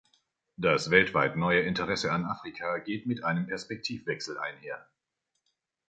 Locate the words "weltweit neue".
0.89-1.59